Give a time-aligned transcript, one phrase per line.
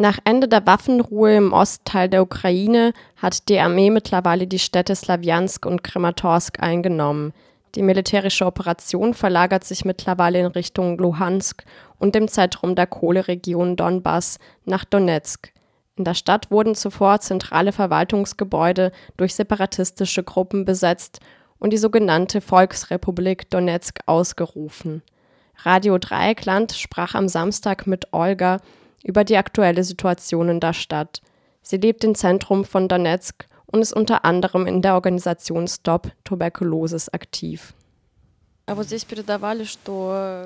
[0.00, 5.66] Nach Ende der Waffenruhe im Ostteil der Ukraine hat die Armee mittlerweile die Städte Slawjansk
[5.66, 7.32] und Krematorsk eingenommen.
[7.74, 11.64] Die militärische Operation verlagert sich mittlerweile in Richtung Luhansk
[11.98, 15.52] und dem Zentrum der Kohleregion Donbass nach Donetsk.
[15.96, 21.18] In der Stadt wurden zuvor zentrale Verwaltungsgebäude durch separatistische Gruppen besetzt
[21.58, 25.02] und die sogenannte Volksrepublik Donetsk ausgerufen.
[25.64, 28.58] Radio Dreieckland sprach am Samstag mit Olga
[29.02, 31.20] über die aktuelle Situation in der Stadt.
[31.62, 37.08] Sie lebt im Zentrum von Donetsk und ist unter anderem in der Organisation Stop Tuberculosis
[37.10, 37.74] aktiv.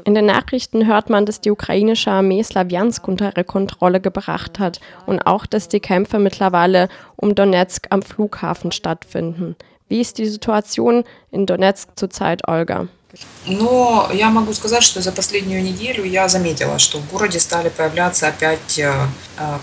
[0.05, 4.81] In den Nachrichten hört man, dass die ukrainische Armee Slawjansk unter ihre Kontrolle gebracht hat
[5.07, 9.57] und auch, dass die Kämpfe mittlerweile um Donetsk am Flughafen stattfinden.
[9.89, 12.87] Wie ist die Situation in Donetsk zurzeit, Olga?
[13.46, 18.28] Но я могу сказать, что за последнюю неделю я заметила, что в городе стали появляться
[18.28, 18.82] опять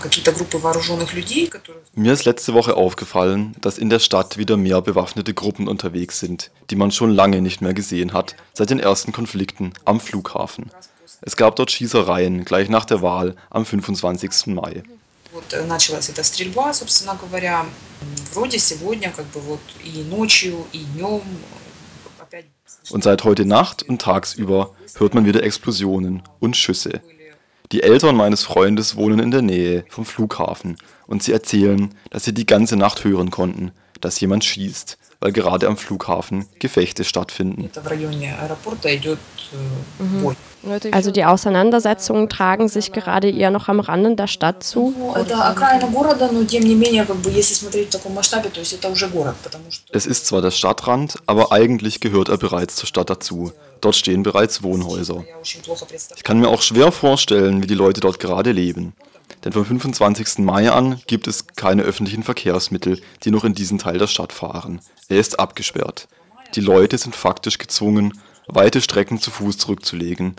[0.01, 1.83] какие-то группы вооруженных людей, которые...
[1.95, 6.49] Mir ist letzte Woche aufgefallen, dass in der Stadt wieder mehr bewaffnete Gruppen unterwegs sind,
[6.69, 10.71] die man schon lange nicht mehr gesehen hat, seit den ersten Konflikten am Flughafen.
[11.21, 14.47] Es gab dort Schießereien gleich nach der Wahl am 25.
[14.47, 14.83] Mai.
[15.31, 17.65] Вот началась эта стрельба, собственно говоря.
[18.33, 21.21] Вроде сегодня, как бы вот и ночью, и днем
[22.90, 27.00] und seit heute Nacht und tagsüber hört man wieder Explosionen und Schüsse.
[27.72, 32.34] Die Eltern meines Freundes wohnen in der Nähe vom Flughafen und sie erzählen, dass sie
[32.34, 37.70] die ganze Nacht hören konnten, dass jemand schießt, weil gerade am Flughafen Gefechte stattfinden.
[40.92, 44.94] Also die Auseinandersetzungen tragen sich gerade eher noch am Rande der Stadt zu?
[49.90, 53.52] Es ist zwar der Stadtrand, aber eigentlich gehört er bereits zur Stadt dazu.
[53.80, 55.24] Dort stehen bereits Wohnhäuser.
[56.16, 58.92] Ich kann mir auch schwer vorstellen, wie die Leute dort gerade leben.
[59.44, 60.38] Denn vom 25.
[60.38, 64.80] Mai an gibt es keine öffentlichen Verkehrsmittel, die noch in diesen Teil der Stadt fahren.
[65.08, 66.08] Er ist abgesperrt.
[66.54, 70.36] Die Leute sind faktisch gezwungen, weite Strecken zu Fuß zurückzulegen,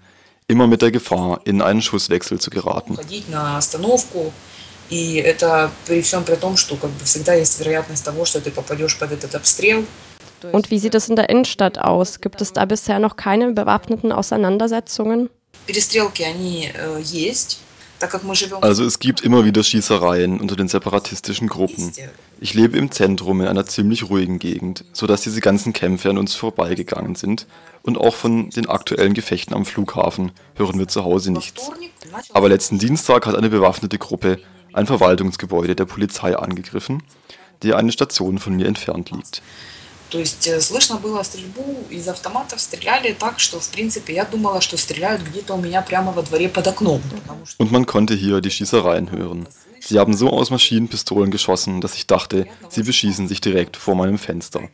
[0.47, 2.97] immer mit der Gefahr, in einen Schusswechsel zu geraten.
[10.51, 12.19] Und wie sieht es in der Innenstadt aus?
[12.19, 15.30] Gibt es da bisher noch keine bewaffneten Auseinandersetzungen?
[18.62, 21.91] Also es gibt immer wieder Schießereien unter den separatistischen Gruppen.
[22.39, 26.35] Ich lebe im Zentrum in einer ziemlich ruhigen Gegend, sodass diese ganzen Kämpfe an uns
[26.35, 27.47] vorbeigegangen sind.
[27.84, 31.72] Und auch von den aktuellen Gefechten am Flughafen hören wir zu Hause nichts.
[32.34, 34.39] Aber letzten Dienstag hat eine bewaffnete Gruppe
[34.73, 37.03] ein Verwaltungsgebäude der Polizei angegriffen,
[37.63, 39.41] die eine Station von mir entfernt liegt.
[40.10, 44.60] То есть э, слышно было стрельбу из автоматов, стреляли так, что в принципе я думала,
[44.60, 47.03] что стреляют где-то у меня прямо во дворе под окном.
[47.59, 49.48] Und man konnte hier die Schießereien hören.
[49.81, 54.19] Sie haben so aus Maschinenpistolen geschossen, dass ich dachte, sie beschießen sich direkt vor meinem
[54.19, 54.69] Fenster.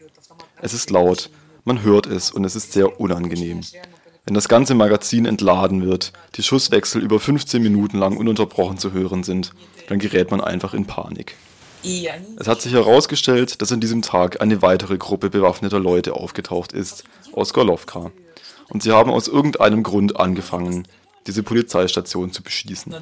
[0.60, 1.30] Es ist laut,
[1.64, 3.62] man hört es und es ist sehr unangenehm.
[4.24, 9.24] Wenn das ganze Magazin entladen wird, die Schusswechsel über 15 Minuten lang ununterbrochen zu hören
[9.24, 9.52] sind,
[9.88, 11.36] dann gerät man einfach in Panik.
[12.37, 17.03] Es hat sich herausgestellt, dass an diesem Tag eine weitere Gruppe bewaffneter Leute aufgetaucht ist,
[17.33, 18.11] aus Gorlovka.
[18.69, 20.87] Und sie haben aus irgendeinem Grund angefangen,
[21.27, 22.95] diese Polizeistation zu beschießen.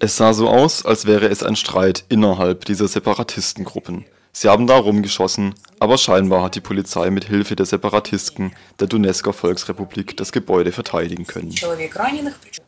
[0.00, 4.04] Es sah so aus, als wäre es ein Streit innerhalb dieser Separatistengruppen.
[4.40, 9.32] Sie haben da rumgeschossen, aber scheinbar hat die Polizei mit Hilfe der Separatisten der Donetsker
[9.32, 11.52] Volksrepublik das Gebäude verteidigen können.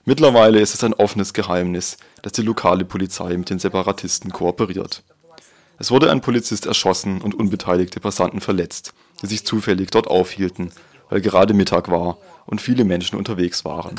[0.05, 5.05] Mittlerweile ist es ein offenes Geheimnis, dass die lokale Polizei mit den Separatisten kooperiert.
[5.79, 8.93] Es wurde ein Polizist erschossen und unbeteiligte Passanten verletzt,
[9.23, 10.73] die sich zufällig dort aufhielten,
[11.09, 13.95] weil gerade Mittag war und viele Menschen unterwegs waren.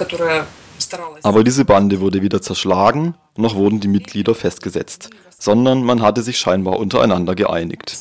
[1.23, 6.37] Aber diese Bande wurde weder zerschlagen, noch wurden die Mitglieder festgesetzt, sondern man hatte sich
[6.37, 7.97] scheinbar untereinander geeinigt.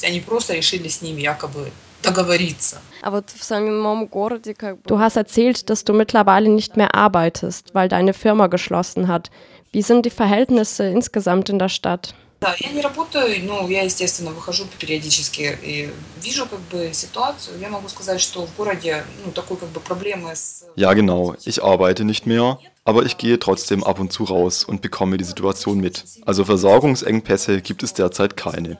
[4.87, 9.31] Du hast erzählt, dass du mittlerweile nicht mehr arbeitest, weil deine Firma geschlossen hat.
[9.73, 12.15] Wie sind die Verhältnisse insgesamt in der Stadt?
[12.42, 15.90] Да, я не работаю, но я, естественно, выхожу периодически и
[16.22, 17.58] вижу как бы ситуацию.
[17.60, 20.66] Я могу сказать, что в городе ну, такой как бы проблемы с...
[20.76, 21.36] Ja, genau.
[21.46, 25.24] Ich arbeite nicht mehr, aber ich gehe trotzdem ab und zu raus und bekomme die
[25.24, 26.04] Situation mit.
[26.26, 28.78] Also Versorgungsengpässe gibt es derzeit keine.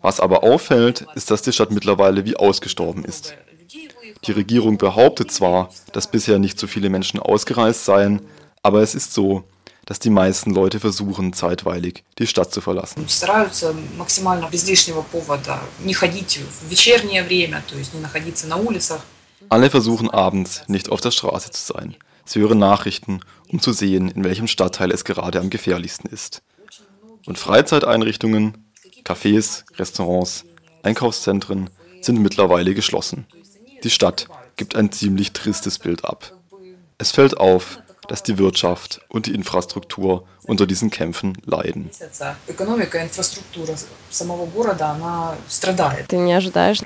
[0.00, 3.34] Was aber auffällt, ist, dass die Stadt mittlerweile wie ausgestorben ist.
[4.26, 8.22] Die Regierung behauptet zwar, dass bisher nicht so viele Menschen ausgereist seien,
[8.62, 9.44] aber es ist so,
[9.89, 13.01] dass die meisten Leute versuchen, zeitweilig die Stadt zu verlassen.
[19.49, 21.95] Alle versuchen abends nicht auf der Straße zu sein.
[22.23, 26.43] Sie hören Nachrichten, um zu sehen, in welchem Stadtteil es gerade am gefährlichsten ist.
[27.25, 28.69] Und Freizeiteinrichtungen,
[29.03, 30.45] Cafés, Restaurants,
[30.83, 31.71] Einkaufszentren
[32.01, 33.25] sind mittlerweile geschlossen.
[33.83, 36.33] Die Stadt gibt ein ziemlich tristes Bild ab.
[36.99, 41.89] Es fällt auf, dass die Wirtschaft und die Infrastruktur unter diesen Kämpfen leiden.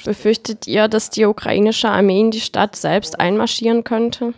[0.04, 4.34] Befürchtet ihr, dass die ukrainische Armee in die Stadt selbst einmarschieren könnte?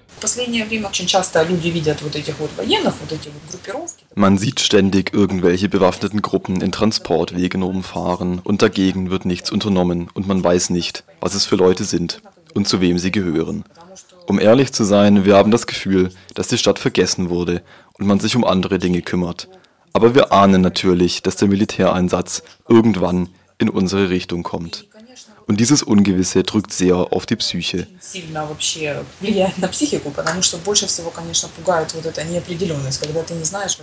[4.16, 10.28] Man sieht ständig irgendwelche bewaffneten Gruppen in Transportwegen umfahren und dagegen wird nichts unternommen und
[10.28, 12.22] man weiß nicht, was es für Leute sind
[12.54, 13.66] und zu wem sie gehören.
[14.28, 17.62] Um ehrlich zu sein, wir haben das Gefühl, dass die Stadt vergessen wurde
[17.94, 19.48] und man sich um andere Dinge kümmert.
[19.94, 24.88] Aber wir ahnen natürlich, dass der Militäreinsatz irgendwann in unsere Richtung kommt.
[25.48, 27.88] Und dieses Ungewisse drückt sehr auf die Psyche.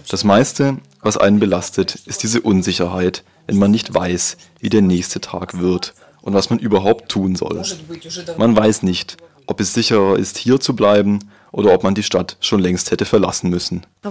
[0.08, 5.20] Das meiste, was einen belastet, ist diese Unsicherheit, wenn man nicht weiß, wie der nächste
[5.20, 7.62] Tag wird und was man überhaupt tun soll.
[8.38, 9.16] Man weiß nicht,
[9.46, 11.20] ob es sicherer ist, hier zu bleiben
[11.52, 13.86] oder ob man die Stadt schon längst hätte verlassen müssen.
[14.02, 14.10] Du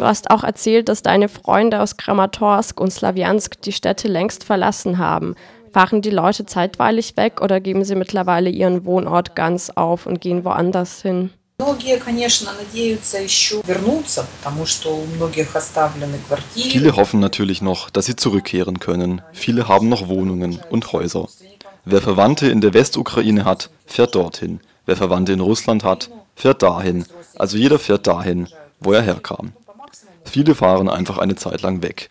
[0.00, 5.34] hast auch erzählt, dass deine Freunde aus Kramatorsk und Slawiansk die Städte längst verlassen haben.
[5.72, 10.44] Fahren die Leute zeitweilig weg oder geben sie mittlerweile ihren Wohnort ganz auf und gehen
[10.44, 11.30] woanders hin?
[16.54, 19.22] Viele hoffen natürlich noch, dass sie zurückkehren können.
[19.32, 21.28] Viele haben noch Wohnungen und Häuser.
[21.90, 24.60] Wer Verwandte in der Westukraine hat, fährt dorthin.
[24.84, 27.06] Wer Verwandte in Russland hat, fährt dahin.
[27.36, 28.46] Also jeder fährt dahin,
[28.78, 29.52] wo er herkam.
[30.26, 32.10] Viele fahren einfach eine Zeit lang weg.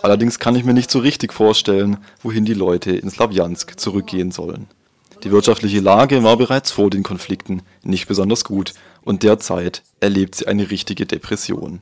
[0.00, 4.66] Allerdings kann ich mir nicht so richtig vorstellen, wohin die Leute in Slawjansk zurückgehen sollen.
[5.24, 10.46] Die wirtschaftliche Lage war bereits vor den Konflikten nicht besonders gut und derzeit erlebt sie
[10.46, 11.80] eine richtige Depression.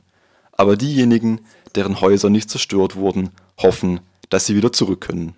[0.52, 1.40] Aber diejenigen,
[1.74, 3.98] deren Häuser nicht zerstört wurden, hoffen,
[4.30, 5.34] dass sie wieder zurück können.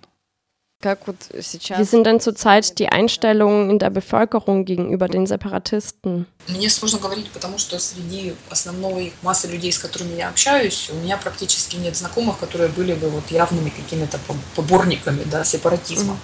[0.83, 6.25] Wie sind denn zurzeit die Einstellungen in der Bevölkerung gegenüber den Separatisten?
[6.47, 11.17] Мне сложно говорить, потому что среди основной массы людей, с которыми я общаюсь, у меня
[11.17, 14.19] практически нет знакомых, которые были бы вот явными какими-то
[14.55, 16.17] поборниками да, сепаратизма.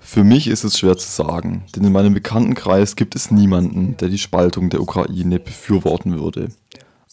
[0.00, 4.08] Für mich ist es schwer zu sagen, denn in meinem Bekanntenkreis gibt es niemanden, der
[4.08, 6.48] die Spaltung der Ukraine befürworten würde.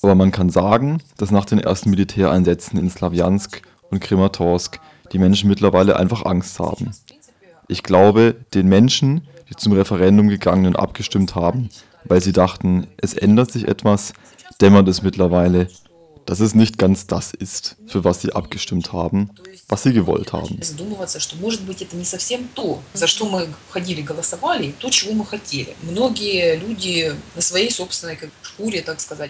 [0.01, 3.61] Aber man kann sagen, dass nach den ersten Militäreinsätzen in Slawjansk
[3.91, 4.79] und Krematorsk
[5.14, 6.90] die Menschen mittlerweile einfach Angst haben.
[7.68, 11.70] Ich glaube, den Menschen, die zum Referendum gegangen und abgestimmt haben,
[12.04, 14.12] weil sie dachten, es ändert sich etwas,
[14.60, 15.68] dämmert es mittlerweile,
[16.26, 19.30] dass es nicht ganz das ist, für was sie abgestimmt haben,
[19.68, 20.58] was sie gewollt haben.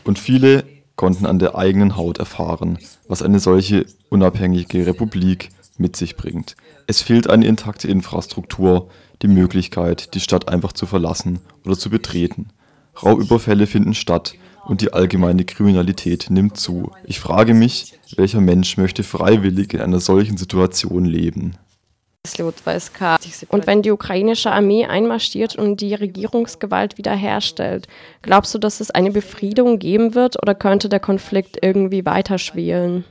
[0.05, 0.65] Und viele
[0.97, 2.79] konnten an der eigenen Haut erfahren,
[3.09, 6.57] was eine solche unabhängige Republik mit sich bringt.
[6.87, 8.91] Es fehlt eine intakte Infrastruktur,
[9.23, 12.49] die Möglichkeit, die Stadt einfach zu verlassen oder zu betreten.
[13.03, 14.35] Raubüberfälle finden statt
[14.67, 16.91] und die allgemeine Kriminalität nimmt zu.
[17.05, 21.57] Ich frage mich, welcher Mensch möchte freiwillig in einer solchen Situation leben?
[23.49, 27.87] Und wenn die ukrainische Armee einmarschiert und die Regierungsgewalt wiederherstellt,
[28.23, 33.05] glaubst du, dass es eine Befriedung geben wird oder könnte der Konflikt irgendwie weiterschwelen?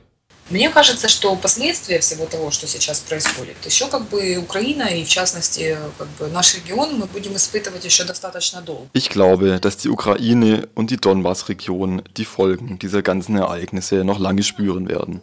[0.49, 5.09] Мне кажется, что последствия всего того, что сейчас происходит, еще как бы Украина и в
[5.09, 8.89] частности как бы наш регион мы будем испытывать еще достаточно долго.
[8.93, 14.41] Ich glaube, dass die Ukraine und die Donbass-Region die Folgen dieser ganzen Ereignisse noch lange
[14.41, 15.21] spüren werden.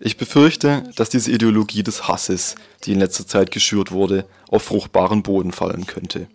[0.00, 5.22] Ich befürchte, dass diese Ideologie des Hasses, die in letzter Zeit geschürt wurde, auf fruchtbaren
[5.22, 6.26] Boden fallen könnte.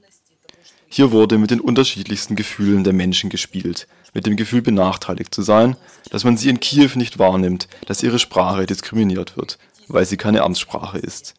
[0.87, 5.76] Hier wurde mit den unterschiedlichsten Gefühlen der Menschen gespielt, mit dem Gefühl benachteiligt zu sein,
[6.10, 10.42] dass man sie in Kiew nicht wahrnimmt, dass ihre Sprache diskriminiert wird, weil sie keine
[10.42, 11.34] Amtssprache ist.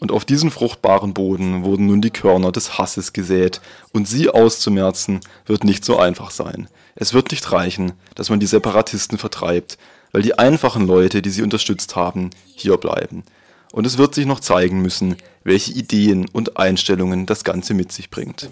[0.00, 3.60] Und auf diesen fruchtbaren Boden wurden nun die Körner des Hasses gesät,
[3.92, 6.68] und sie auszumerzen wird nicht so einfach sein.
[6.94, 9.76] Es wird nicht reichen, dass man die Separatisten vertreibt,
[10.12, 13.24] weil die einfachen Leute, die sie unterstützt haben, hier bleiben.
[13.72, 18.08] Und es wird sich noch zeigen müssen, welche Ideen und Einstellungen das Ganze mit sich
[18.08, 18.48] bringt.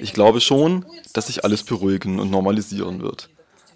[0.00, 3.28] Ich glaube schon, dass sich alles beruhigen und normalisieren wird.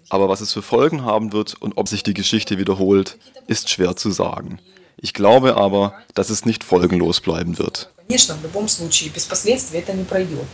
[0.09, 3.95] Aber was es für Folgen haben wird und ob sich die Geschichte wiederholt, ist schwer
[3.95, 4.59] zu sagen.
[4.97, 7.89] Ich glaube aber, dass es nicht folgenlos bleiben wird.
[8.07, 10.45] Конечно, в любом случае, без последствий это не пройдет.